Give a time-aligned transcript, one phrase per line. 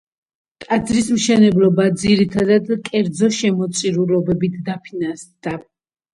[0.63, 5.57] ტაძრის მშენებლობა ძირითადად კერძო შემოწირულობებით დაფინანსდა.